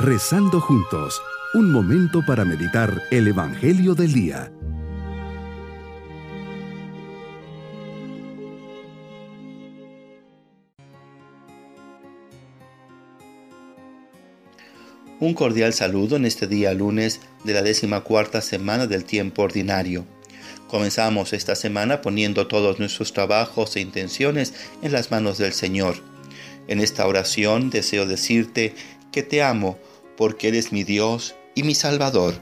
[0.00, 1.20] Rezando juntos,
[1.54, 4.52] un momento para meditar el Evangelio del Día.
[15.18, 20.06] Un cordial saludo en este día lunes de la décima cuarta semana del tiempo ordinario.
[20.68, 25.96] Comenzamos esta semana poniendo todos nuestros trabajos e intenciones en las manos del Señor.
[26.68, 28.76] En esta oración deseo decirte
[29.10, 29.76] que te amo
[30.18, 32.34] porque eres mi Dios y mi Salvador.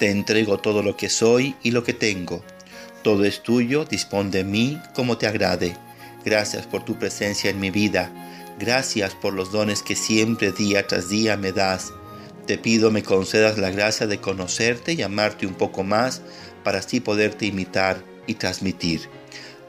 [0.00, 2.44] Te entrego todo lo que soy y lo que tengo.
[3.04, 5.76] Todo es tuyo, dispón de mí como te agrade.
[6.24, 8.10] Gracias por tu presencia en mi vida.
[8.58, 11.92] Gracias por los dones que siempre día tras día me das.
[12.48, 16.20] Te pido me concedas la gracia de conocerte y amarte un poco más
[16.64, 19.08] para así poderte imitar y transmitir.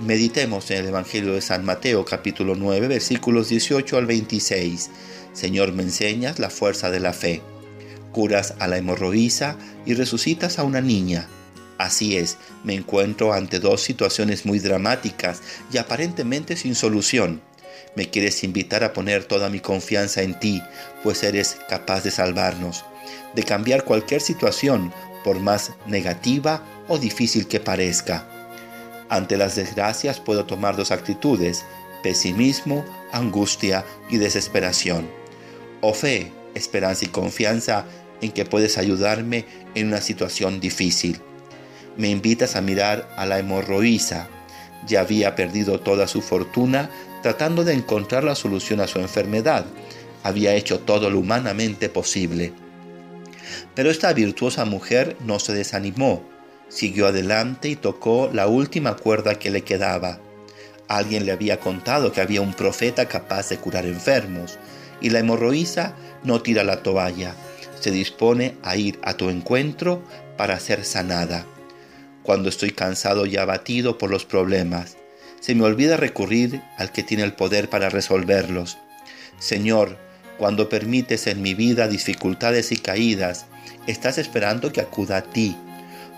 [0.00, 4.90] Meditemos en el Evangelio de San Mateo capítulo 9 versículos 18 al 26.
[5.36, 7.42] Señor, me enseñas la fuerza de la fe.
[8.10, 11.28] Curas a la hemorroísa y resucitas a una niña.
[11.76, 17.42] Así es, me encuentro ante dos situaciones muy dramáticas y aparentemente sin solución.
[17.96, 20.62] Me quieres invitar a poner toda mi confianza en ti,
[21.02, 22.86] pues eres capaz de salvarnos,
[23.34, 24.90] de cambiar cualquier situación,
[25.22, 28.26] por más negativa o difícil que parezca.
[29.10, 31.62] Ante las desgracias puedo tomar dos actitudes,
[32.02, 35.25] pesimismo, angustia y desesperación
[35.80, 37.84] o fe, esperanza y confianza
[38.20, 41.20] en que puedes ayudarme en una situación difícil.
[41.96, 44.28] Me invitas a mirar a la hemorroísa.
[44.86, 46.90] Ya había perdido toda su fortuna
[47.22, 49.64] tratando de encontrar la solución a su enfermedad.
[50.22, 52.52] Había hecho todo lo humanamente posible.
[53.74, 56.22] Pero esta virtuosa mujer no se desanimó.
[56.68, 60.18] Siguió adelante y tocó la última cuerda que le quedaba.
[60.88, 64.58] Alguien le había contado que había un profeta capaz de curar enfermos
[65.00, 65.94] y la hemorroísa
[66.24, 67.34] no tira la toalla,
[67.80, 70.02] se dispone a ir a tu encuentro
[70.36, 71.46] para ser sanada.
[72.22, 74.96] Cuando estoy cansado y abatido por los problemas,
[75.40, 78.78] se me olvida recurrir al que tiene el poder para resolverlos.
[79.38, 79.96] Señor,
[80.38, 83.46] cuando permites en mi vida dificultades y caídas,
[83.86, 85.56] estás esperando que acuda a ti.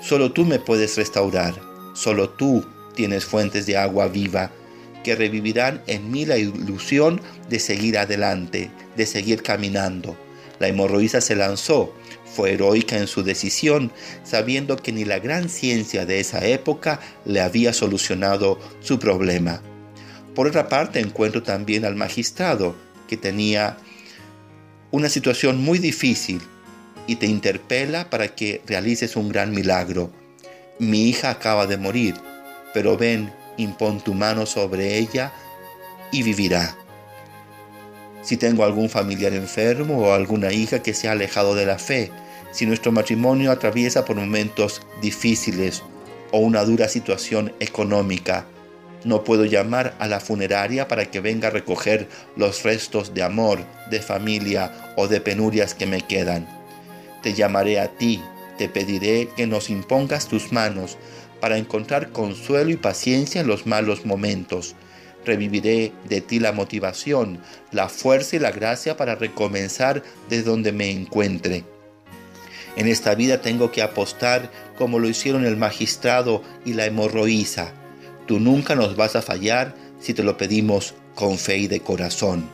[0.00, 1.54] Solo tú me puedes restaurar,
[1.94, 4.50] solo tú tienes fuentes de agua viva
[5.06, 10.18] que revivirán en mí la ilusión de seguir adelante, de seguir caminando.
[10.58, 11.94] La hemorroísa se lanzó,
[12.24, 13.92] fue heroica en su decisión,
[14.24, 19.62] sabiendo que ni la gran ciencia de esa época le había solucionado su problema.
[20.34, 22.74] Por otra parte, encuentro también al magistrado,
[23.06, 23.76] que tenía
[24.90, 26.40] una situación muy difícil
[27.06, 30.10] y te interpela para que realices un gran milagro.
[30.80, 32.16] Mi hija acaba de morir,
[32.74, 35.32] pero ven impón tu mano sobre ella
[36.12, 36.76] y vivirá.
[38.22, 42.10] Si tengo algún familiar enfermo o alguna hija que se ha alejado de la fe,
[42.50, 45.82] si nuestro matrimonio atraviesa por momentos difíciles
[46.32, 48.46] o una dura situación económica,
[49.04, 53.60] no puedo llamar a la funeraria para que venga a recoger los restos de amor,
[53.90, 56.48] de familia o de penurias que me quedan.
[57.22, 58.20] Te llamaré a ti,
[58.58, 60.98] te pediré que nos impongas tus manos
[61.40, 64.74] para encontrar consuelo y paciencia en los malos momentos.
[65.24, 67.40] Reviviré de ti la motivación,
[67.72, 71.64] la fuerza y la gracia para recomenzar desde donde me encuentre.
[72.76, 77.72] En esta vida tengo que apostar como lo hicieron el magistrado y la hemorroísa.
[78.26, 82.48] Tú nunca nos vas a fallar si te lo pedimos con fe y de corazón.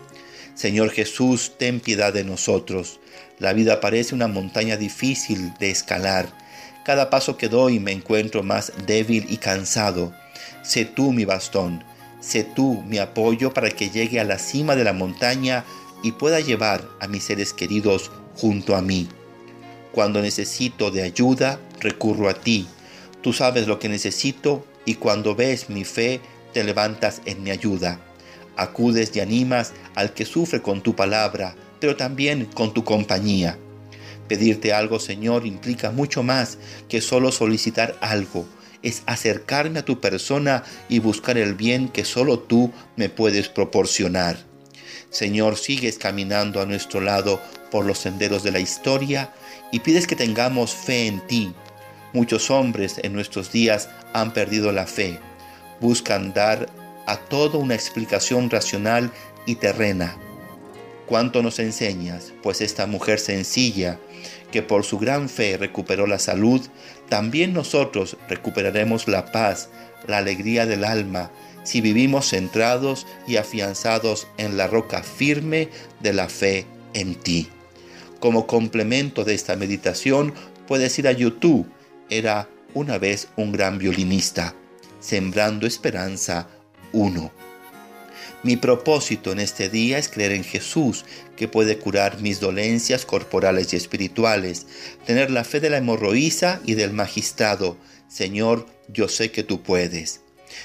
[0.54, 3.00] Señor Jesús, ten piedad de nosotros.
[3.38, 6.42] La vida parece una montaña difícil de escalar
[6.84, 10.12] cada paso que doy me encuentro más débil y cansado.
[10.62, 11.84] Sé tú mi bastón,
[12.20, 15.65] sé tú mi apoyo para que llegue a la cima de la montaña
[16.03, 19.09] y pueda llevar a mis seres queridos junto a mí.
[19.93, 22.66] Cuando necesito de ayuda, recurro a ti.
[23.20, 26.20] Tú sabes lo que necesito y cuando ves mi fe,
[26.53, 28.00] te levantas en mi ayuda.
[28.56, 33.58] Acudes y animas al que sufre con tu palabra, pero también con tu compañía.
[34.32, 36.56] Pedirte algo, Señor, implica mucho más
[36.88, 38.46] que solo solicitar algo.
[38.82, 44.38] Es acercarme a tu persona y buscar el bien que solo tú me puedes proporcionar.
[45.11, 49.34] Señor, sigues caminando a nuestro lado por los senderos de la historia
[49.70, 51.52] y pides que tengamos fe en ti.
[52.14, 55.20] Muchos hombres en nuestros días han perdido la fe.
[55.78, 56.70] Buscan dar
[57.06, 59.12] a todo una explicación racional
[59.44, 60.17] y terrena
[61.06, 63.99] cuánto nos enseñas, pues esta mujer sencilla,
[64.50, 66.60] que por su gran fe recuperó la salud,
[67.08, 69.69] también nosotros recuperaremos la paz,
[70.06, 71.31] la alegría del alma,
[71.64, 75.69] si vivimos centrados y afianzados en la roca firme
[76.00, 77.49] de la fe en ti.
[78.20, 80.34] Como complemento de esta meditación,
[80.66, 81.66] puedes ir a YouTube.
[82.08, 84.54] Era una vez un gran violinista.
[85.00, 86.49] Sembrando Esperanza
[86.93, 87.42] 1.
[88.44, 91.05] Mi propósito en este día es creer en Jesús,
[91.37, 94.67] que puede curar mis dolencias corporales y espirituales,
[95.06, 97.77] tener la fe de la hemorroísa y del magistrado.
[98.09, 100.23] Señor, yo sé que tú puedes.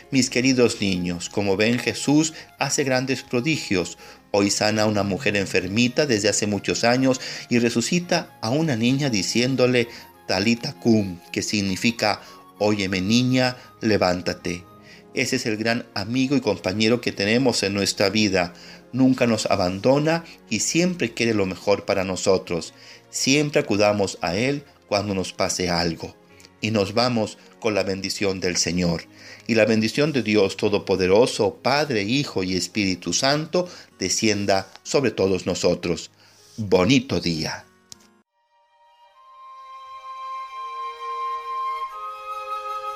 [0.10, 4.00] Mis queridos niños, como ven, Jesús hace grandes prodigios.
[4.32, 9.12] Hoy sana a una mujer enfermita desde hace muchos años y resucita a una niña
[9.12, 9.88] diciéndole
[10.28, 12.22] Talita cum, que significa
[12.58, 14.64] Óyeme niña, levántate.
[15.18, 18.54] Ese es el gran amigo y compañero que tenemos en nuestra vida.
[18.94, 22.76] Nunca nos abandona y siempre quiere lo mejor para nosotros.
[23.10, 26.16] Siempre acudamos a Él cuando nos pase algo.
[26.62, 29.06] Y nos vamos con la bendición del Señor.
[29.48, 33.68] Y la bendición de Dios Todopoderoso, Padre, Hijo y Espíritu Santo,
[33.98, 36.12] descienda sobre todos nosotros.
[36.58, 37.66] Bonito día.